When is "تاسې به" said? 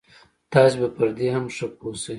0.51-0.87